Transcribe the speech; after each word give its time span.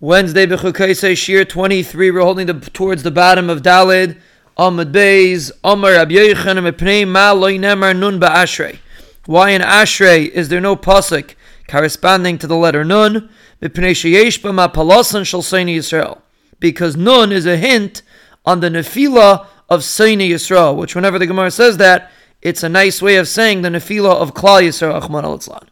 Wednesday, 0.00 0.46
Bechukaisei 0.46 1.14
Shiur 1.14 1.48
23, 1.48 2.12
we're 2.12 2.20
holding 2.20 2.46
the, 2.46 2.54
towards 2.54 3.02
the 3.02 3.10
bottom 3.10 3.50
of 3.50 3.62
Dalid. 3.62 4.20
Amud 4.56 4.92
Beis, 4.92 5.50
Amar 5.64 5.90
Yochanan, 5.90 6.70
Mepnei 6.70 7.06
Ma 7.06 7.32
Loi 7.32 7.58
Nemar 7.58 7.98
Nun 7.98 8.20
Ba'ashrei. 8.20 8.78
Why 9.26 9.50
in 9.50 9.60
Ashrei 9.60 10.28
is 10.28 10.50
there 10.50 10.60
no 10.60 10.76
pasuk 10.76 11.34
corresponding 11.66 12.38
to 12.38 12.46
the 12.46 12.54
letter 12.54 12.84
Nun? 12.84 13.28
Mepnei 13.60 13.90
Sheyesh 13.90 14.38
B'ma 14.40 14.72
Palasan 14.72 15.26
Shal 15.26 15.42
Seini 15.42 15.76
Yisrael. 15.78 16.20
Because 16.60 16.96
Nun 16.96 17.32
is 17.32 17.44
a 17.44 17.56
hint 17.56 18.02
on 18.46 18.60
the 18.60 18.68
Nefila 18.68 19.48
of 19.68 19.80
Seini 19.80 20.30
Yisrael, 20.30 20.76
which 20.76 20.94
whenever 20.94 21.18
the 21.18 21.26
Gemara 21.26 21.50
says 21.50 21.76
that, 21.78 22.12
it's 22.40 22.62
a 22.62 22.68
nice 22.68 23.02
way 23.02 23.16
of 23.16 23.26
saying 23.26 23.62
the 23.62 23.68
Nefila 23.68 24.14
of 24.14 24.32
Klal 24.32 24.62
Yisrael, 24.62 25.02
Achman 25.02 25.24
al 25.24 25.68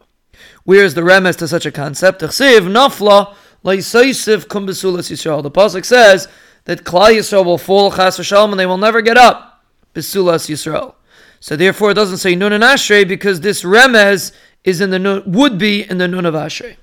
Where 0.65 0.83
is 0.83 0.95
the 0.95 1.01
remes 1.01 1.37
to 1.37 1.47
such 1.47 1.65
a 1.65 1.71
concept? 1.71 2.21
Chsiv 2.21 2.67
Nafla 2.69 3.33
Yisrael. 3.75 5.43
The 5.43 5.51
Pasuk 5.51 5.85
says 5.85 6.27
that 6.65 6.83
Klal 6.83 7.15
Yisrael 7.17 7.45
will 7.45 7.57
fall 7.57 7.91
Chas 7.91 8.17
v'shalom 8.17 8.51
and 8.51 8.59
they 8.59 8.65
will 8.65 8.77
never 8.77 9.01
get 9.01 9.17
up. 9.17 9.63
Besulas 9.93 10.49
Yisrael. 10.49 10.95
So 11.39 11.55
therefore 11.55 11.91
it 11.91 11.95
doesn't 11.95 12.17
say 12.17 12.35
Nun 12.35 12.53
and 12.53 12.63
Ashrei 12.63 13.07
because 13.07 13.41
this 13.41 13.63
remez 13.63 14.31
is 14.63 14.81
in 14.81 14.89
the 14.89 14.99
nun, 14.99 15.23
would 15.25 15.57
be 15.57 15.83
in 15.83 15.97
the 15.97 16.07
Nun 16.07 16.25
of 16.25 16.33
Ashrei. 16.33 16.77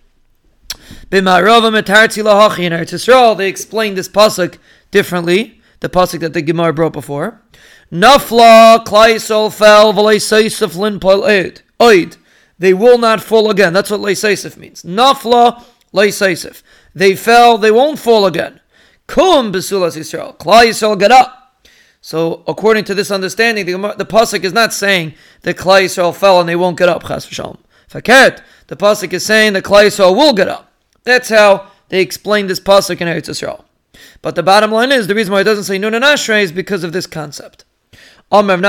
Metarti 1.10 2.22
lahachi 2.22 2.60
in 2.60 2.72
Eretz 2.72 2.92
Yisrael, 2.92 3.36
they 3.36 3.48
explain 3.48 3.94
this 3.94 4.08
pasuk 4.08 4.58
differently, 4.90 5.60
the 5.80 5.88
pasuk 5.88 6.20
that 6.20 6.32
the 6.32 6.42
Gemara 6.42 6.72
brought 6.72 6.92
before. 6.92 7.40
Nafla 7.92 8.84
klaisol 8.84 9.52
fell 9.52 9.92
v'leisaisif 9.92 10.76
lin. 10.76 10.98
Oid. 11.80 12.16
They 12.58 12.72
will 12.72 12.98
not 12.98 13.20
fall 13.20 13.50
again. 13.50 13.72
That's 13.72 13.90
what 13.90 14.00
leisaisif 14.00 14.56
means. 14.56 14.82
Nafla 14.82 15.62
leisaisif. 15.92 16.62
They 16.94 17.16
fell, 17.16 17.58
they 17.58 17.70
won't 17.70 17.98
fall 17.98 18.26
again. 18.26 18.60
Kum 19.06 19.52
besulas 19.52 19.96
Yisrael. 19.96 20.36
Klal 20.38 20.66
Yisrael 20.66 20.98
get 20.98 21.10
up. 21.10 21.56
So, 22.00 22.42
according 22.46 22.84
to 22.84 22.94
this 22.94 23.10
understanding, 23.10 23.66
the, 23.66 23.94
the 23.96 24.04
pasuk 24.04 24.44
is 24.44 24.52
not 24.52 24.72
saying 24.72 25.14
that 25.42 25.56
Klal 25.56 25.84
Yisrael 25.84 26.14
fell 26.14 26.40
and 26.40 26.48
they 26.48 26.56
won't 26.56 26.78
get 26.78 26.88
up. 26.88 27.02
Chas 27.06 27.26
v'shalom. 27.26 27.58
Faket. 27.90 28.42
The 28.66 28.76
pasuk 28.76 29.12
is 29.12 29.24
saying 29.24 29.54
that 29.54 29.64
Klal 29.64 29.86
Yisrael 29.86 30.14
will 30.16 30.32
get 30.32 30.48
up. 30.48 30.70
That's 31.04 31.28
how 31.28 31.68
they 31.88 32.00
explain 32.00 32.46
this 32.46 32.60
pasuk 32.60 33.00
in 33.00 33.08
Eretz 33.08 33.28
Yisrael. 33.28 33.64
But 34.22 34.34
the 34.34 34.42
bottom 34.42 34.70
line 34.70 34.92
is 34.92 35.06
the 35.06 35.14
reason 35.14 35.32
why 35.32 35.40
it 35.40 35.44
doesn't 35.44 35.64
say 35.64 35.78
Nun 35.78 35.94
and 35.94 36.04
Ashrei 36.04 36.42
is 36.42 36.52
because 36.52 36.84
of 36.84 36.92
this 36.92 37.06
concept. 37.06 37.64
David. 38.30 38.64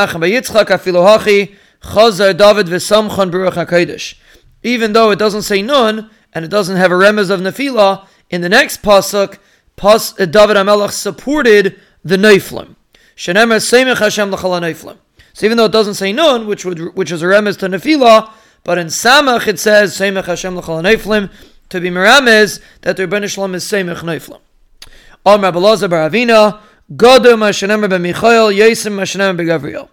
Even 4.63 4.93
though 4.93 5.11
it 5.11 5.19
doesn't 5.19 5.41
say 5.43 5.61
Nun 5.61 6.09
and 6.33 6.45
it 6.45 6.51
doesn't 6.51 6.77
have 6.77 6.91
a 6.91 6.95
remez 6.95 7.29
of 7.29 7.39
Nefila, 7.39 8.07
in 8.29 8.41
the 8.41 8.49
next 8.49 8.81
pasuk, 8.81 9.37
pas, 9.75 10.19
uh, 10.19 10.25
David 10.25 10.57
Amelech 10.57 10.91
supported 10.91 11.79
the 12.03 12.17
Neiflim. 12.17 12.75
Shenemer 13.15 13.97
Hashem 13.97 14.31
L'Chala 14.31 14.61
Neiflim. 14.61 14.97
So 15.33 15.45
even 15.45 15.57
though 15.57 15.65
it 15.65 15.71
doesn't 15.71 15.95
say 15.95 16.13
Nun, 16.13 16.47
which 16.47 16.65
would 16.65 16.95
which 16.95 17.11
is 17.11 17.21
a 17.21 17.25
remez 17.25 17.57
to 17.59 17.67
Nefila, 17.67 18.31
but 18.63 18.77
in 18.77 18.87
Samach 18.87 19.47
it 19.47 19.59
says 19.59 19.97
Semich 19.97 20.25
Hashem 20.25 20.57
L'Chala 20.57 20.83
Neiflim 20.83 21.31
to 21.69 21.81
be 21.81 21.89
Meramez 21.89 22.61
that 22.81 22.97
the 22.97 23.07
Rebbeinu 23.07 23.29
Shalom 23.29 23.55
is 23.55 23.65
Semich 23.65 23.97
Neiflim. 23.97 24.39
Amr 25.25 25.51
Abelazar 25.51 25.89
Baravina 25.89 26.61
Godom 26.95 27.39
Hashanemer 27.39 27.89
ben 27.89 28.01
Michael 28.01 28.49
Yesim 28.49 28.95
Hashanemer 28.95 29.37
ben 29.37 29.47
Gavriel. 29.47 29.89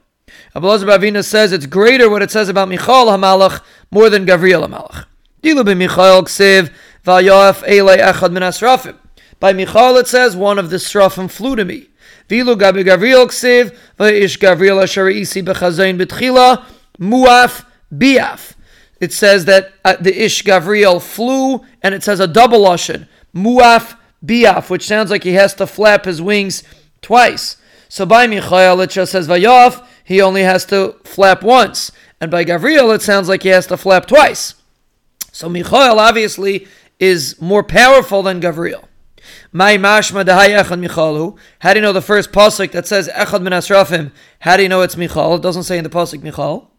Abelazar 0.54 0.84
Baravina 0.84 1.24
says 1.24 1.52
it's 1.52 1.66
greater 1.66 2.08
what 2.08 2.22
it 2.22 2.30
says 2.30 2.48
about 2.48 2.68
Michael 2.68 3.06
Hamalach 3.06 3.62
more 3.90 4.10
than 4.10 4.26
Gavriel 4.26 4.66
Hamalach. 4.66 5.06
Dilu 5.42 5.64
ben 5.64 5.78
Michael 5.78 6.22
Ksiv 6.22 6.72
Vayaf 7.04 7.66
Echad 7.66 8.32
min 8.32 8.42
Asrafim. 8.42 8.96
By 9.40 9.52
Michael 9.52 9.96
it 9.96 10.06
says 10.06 10.36
one 10.36 10.58
of 10.58 10.70
the 10.70 10.76
Srafim 10.76 11.30
flew 11.30 11.56
to 11.56 11.64
me. 11.64 11.88
Vilu 12.28 12.56
Gabi 12.56 12.84
Gavriel 12.84 13.26
Ksiv 13.26 13.76
Vayish 13.98 14.38
Gavriel 14.38 14.82
Asher 14.82 15.08
Isi 15.08 15.42
Betchila 15.42 16.64
Muaf 16.98 17.64
Biaf. 17.92 18.54
It 19.00 19.12
says 19.12 19.46
that 19.46 19.72
uh, 19.84 19.96
the 19.98 20.24
Ish 20.24 20.44
Gavriel 20.44 21.02
flew, 21.02 21.66
and 21.82 21.92
it 21.92 22.04
says 22.04 22.20
a 22.20 22.28
double 22.28 22.60
lashon 22.60 23.08
Muaf 23.34 23.96
Biaf, 24.24 24.70
which 24.70 24.86
sounds 24.86 25.10
like 25.10 25.24
he 25.24 25.32
has 25.32 25.54
to 25.54 25.66
flap 25.66 26.04
his 26.04 26.22
wings 26.22 26.62
twice. 27.00 27.56
So 27.88 28.06
by 28.06 28.26
Michael, 28.28 28.80
it 28.80 28.90
just 28.90 29.12
says 29.12 29.26
Vayaf, 29.26 29.84
he 30.04 30.22
only 30.22 30.42
has 30.42 30.64
to 30.66 30.96
flap 31.04 31.42
once. 31.42 31.90
And 32.20 32.30
by 32.30 32.44
Gavriel, 32.44 32.94
it 32.94 33.02
sounds 33.02 33.28
like 33.28 33.42
he 33.42 33.48
has 33.48 33.66
to 33.66 33.76
flap 33.76 34.06
twice. 34.06 34.54
So 35.32 35.48
Michael 35.48 35.98
obviously 35.98 36.68
is 36.98 37.40
more 37.40 37.62
powerful 37.62 38.22
than 38.22 38.40
Gavriel. 38.40 38.84
My 39.52 39.76
mashma 39.76 40.24
echad 40.24 40.86
Michalu. 40.86 41.36
How 41.60 41.74
do 41.74 41.78
you 41.78 41.82
know 41.82 41.92
the 41.92 42.00
first 42.00 42.32
pasuk 42.32 42.72
that 42.72 42.86
says 42.86 43.08
echad 43.08 43.42
min 43.42 43.52
asrafim? 43.52 44.12
How 44.40 44.56
do 44.56 44.62
you 44.62 44.68
know 44.68 44.82
it's 44.82 44.96
Michal? 44.96 45.36
It 45.36 45.42
doesn't 45.42 45.64
say 45.64 45.78
in 45.78 45.84
the 45.84 45.90
pasuk 45.90 46.22
Michal. 46.22 46.70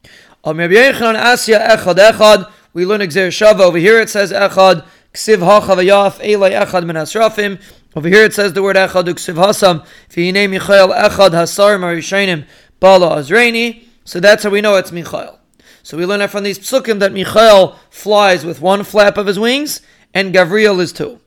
Asya 0.44 1.68
echad 1.68 1.96
echad. 1.96 2.52
We 2.74 2.86
learn 2.86 3.02
Exer 3.02 3.28
Shava. 3.28 3.62
Over 3.62 3.78
here 3.78 4.00
it 4.00 4.10
says 4.10 4.32
echad. 4.32 4.86
Ksiv 5.14 5.38
hachavayaf 5.38 6.20
elay 6.22 6.60
echad 6.60 6.86
min 6.86 6.96
asrafim. 6.96 7.62
Over 7.96 8.08
here 8.08 8.24
it 8.24 8.34
says 8.34 8.54
the 8.54 8.64
word 8.64 8.76
echad 8.76 9.04
uksiv 9.04 9.36
hasam. 9.36 9.86
V'hinei 10.10 10.50
Michael 10.50 10.90
echad 10.90 11.32
hasar 11.32 11.78
marishainim 11.80 12.46
bala 12.80 13.18
azreini. 13.18 13.86
So 14.04 14.20
that's 14.20 14.44
how 14.44 14.50
we 14.50 14.62
know 14.62 14.76
it's 14.76 14.92
michal. 14.92 15.40
So 15.84 15.98
we 15.98 16.06
learn 16.06 16.20
that 16.20 16.32
from 16.32 16.44
these 16.44 16.60
psukim 16.60 17.00
that 17.00 17.14
Michael 17.14 17.78
flies 17.90 18.46
with 18.46 18.62
one 18.62 18.84
flap 18.84 19.18
of 19.18 19.28
his 19.28 19.38
wings 19.38 19.82
and 20.14 20.34
Gavriel 20.34 20.80
is 20.80 20.94
two. 20.94 21.20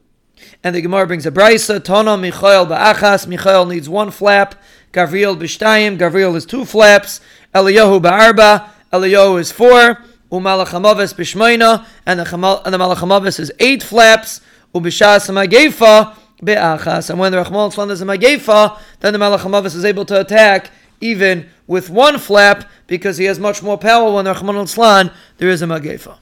And 0.63 0.75
the 0.75 0.81
Gemara 0.81 1.07
brings 1.07 1.27
a 1.27 1.31
brisa, 1.31 1.83
Tono 1.83 2.17
Michael 2.17 2.67
ba'achas, 2.67 3.27
Michael 3.27 3.67
needs 3.67 3.89
one 3.89 4.11
flap, 4.11 4.55
Gavriel 4.93 5.37
b'shtayim, 5.39 5.99
Gavriel 5.99 6.35
is 6.37 6.47
two 6.47 6.65
flaps, 6.65 7.21
Eliyahu 7.55 8.01
ba'arba, 8.01 8.69
Eliyahu 8.93 9.41
is 9.41 9.53
four, 9.53 10.03
Umalachamavis 10.31 11.15
b'shmeina, 11.15 11.87
and 12.05 12.21
the, 12.21 12.63
and 12.65 12.75
the 12.75 12.79
Malachamavis 12.79 13.39
is 13.41 13.53
eight 13.61 13.83
flaps, 13.83 14.41
Ubishas 14.75 15.31
Magefa 15.31 16.17
be'achas. 16.43 17.11
And 17.11 17.19
when 17.19 17.33
the 17.33 17.39
Rachman 17.39 17.73
Tzlan 17.73 17.91
is 17.91 18.03
a 18.03 18.05
Magefa, 18.05 18.79
then 19.01 19.13
the 19.13 19.19
Malachamavis 19.19 19.75
is 19.75 19.85
able 19.85 20.05
to 20.07 20.21
attack 20.21 20.71
even 21.01 21.49
with 21.67 21.91
one 21.91 22.19
flap 22.19 22.69
because 22.87 23.19
he 23.19 23.25
has 23.27 23.39
much 23.39 23.63
more 23.63 23.79
power 23.79 24.13
when 24.13 24.25
the 24.25 24.35
Rachman 24.35 24.55
Tzlan 24.65 25.13
there 25.39 25.49
is 25.49 25.63
a 25.63 25.67
Magefa. 25.67 26.19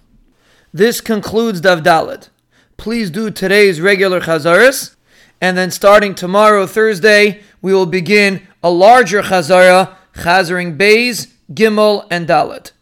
This 0.72 1.00
concludes 1.00 1.60
Davdalad. 1.60 2.28
Please 2.76 3.10
do 3.10 3.30
today's 3.30 3.80
regular 3.80 4.20
Chazaris, 4.20 4.94
and 5.40 5.56
then 5.56 5.70
starting 5.70 6.14
tomorrow, 6.14 6.66
Thursday, 6.66 7.42
we 7.62 7.72
will 7.72 7.86
begin 7.86 8.46
a 8.62 8.70
larger 8.70 9.22
Chazara, 9.22 9.94
Chazaring 10.14 10.76
Beis, 10.76 11.32
Gimel, 11.52 12.06
and 12.10 12.26
Dalet. 12.26 12.72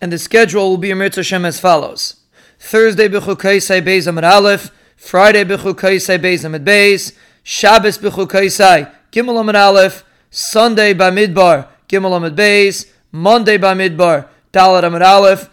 And 0.00 0.12
the 0.12 0.18
schedule 0.18 0.70
will 0.70 0.76
be 0.76 0.90
Amir 0.90 1.10
Hashem 1.14 1.44
as 1.44 1.58
follows. 1.58 2.16
Thursday 2.58 3.08
B'chukaisai 3.08 3.82
Beis 3.82 4.06
Amid 4.06 4.24
Aleph, 4.24 4.70
Friday 4.96 5.44
B'chukaisai 5.44 6.18
Beis 6.18 6.44
Amid 6.44 6.64
Beis, 6.64 7.16
Shabbos 7.42 7.98
B'chukaisai 7.98 8.92
Gimel 9.10 9.40
Amid 9.40 9.56
Aleph, 9.56 10.04
Sunday 10.30 10.94
Bamidbar 10.94 11.66
Gimel 11.88 12.16
Amid 12.16 12.36
Beis, 12.36 12.90
Monday 13.10 13.58
Bamidbar 13.58 14.28
Dalet 14.52 14.84
Amid 14.84 15.02
Aleph, 15.02 15.50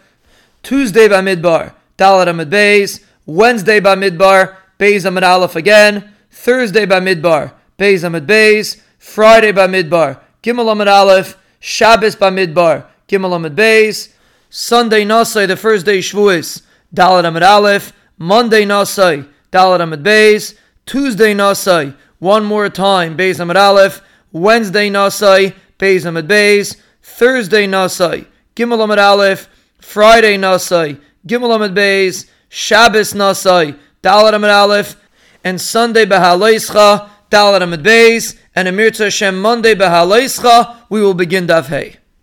Tuesday 0.62 1.08
Bamidbar 1.08 1.72
Dalet 1.96 2.28
Amid 2.28 2.50
Beis, 2.50 3.04
Wednesday 3.28 3.78
Bamidbar 3.78 4.56
Beis 4.78 5.04
Amid 5.04 5.22
Aleph 5.22 5.54
again, 5.54 6.14
Thursday 6.30 6.86
Bamidbar 6.86 7.52
Beis 7.78 8.02
Amid 8.02 8.26
Beis, 8.26 8.80
Friday 8.98 9.52
Bamidbar 9.52 10.18
Gimel 10.42 10.72
Amid 10.72 10.88
Aleph, 10.88 11.36
Shabbos 11.60 12.16
Bamidbar 12.16 12.86
Gimel 13.06 13.36
Amid 13.36 13.54
Beis, 13.54 14.14
Sunday 14.48 15.04
Nasai, 15.04 15.46
the 15.46 15.58
first 15.58 15.84
day 15.84 15.98
Shavuos, 15.98 16.62
Dalet 16.94 17.26
Amid 17.26 17.42
Aleph. 17.42 17.92
Monday 18.16 18.64
Nasai, 18.64 19.28
Dalet 19.52 19.82
Amid 19.82 20.02
Beis. 20.02 20.56
Tuesday 20.86 21.34
Nasai, 21.34 21.94
one 22.20 22.46
more 22.46 22.70
time, 22.70 23.14
Beis 23.14 23.40
Amid 23.40 23.58
Aleph. 23.58 24.00
Wednesday 24.32 24.88
Nasai, 24.88 25.54
Beis 25.78 26.06
Amid 26.06 26.26
Beis. 26.26 26.76
Thursday 27.02 27.66
Nasai, 27.66 28.26
Gimel 28.56 28.82
Amid 28.82 28.98
Aleph. 28.98 29.50
Friday 29.82 30.38
Nasai, 30.38 30.98
Gimel 31.26 31.54
Amid 31.54 31.74
Beis. 31.74 32.26
Shabbos 32.48 33.12
Nasai, 33.12 33.76
Dalet 34.02 34.34
Amid 34.34 34.50
Aleph. 34.50 34.96
And 35.44 35.60
Sunday 35.60 36.04
Behaleischa, 36.04 37.08
Dalet 37.30 37.62
Amid 37.62 37.82
Beis. 37.82 38.38
And 38.54 38.68
Amir 38.68 38.90
Hashem 38.90 39.40
Monday 39.40 39.74
Behaleischa, 39.74 40.76
we 40.88 41.00
will 41.00 41.14
begin 41.14 41.46
Daf 41.46 41.66
Hey. 41.66 41.96